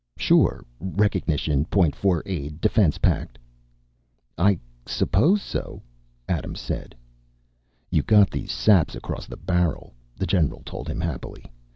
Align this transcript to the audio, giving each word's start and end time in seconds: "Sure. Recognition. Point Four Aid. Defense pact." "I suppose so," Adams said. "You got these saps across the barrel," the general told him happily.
"Sure. 0.17 0.65
Recognition. 0.79 1.63
Point 1.65 1.95
Four 1.95 2.23
Aid. 2.25 2.59
Defense 2.59 2.97
pact." 2.97 3.37
"I 4.35 4.57
suppose 4.87 5.43
so," 5.43 5.83
Adams 6.27 6.59
said. 6.59 6.95
"You 7.91 8.01
got 8.01 8.31
these 8.31 8.51
saps 8.51 8.95
across 8.95 9.27
the 9.27 9.37
barrel," 9.37 9.93
the 10.17 10.25
general 10.25 10.63
told 10.65 10.87
him 10.89 11.01
happily. 11.01 11.45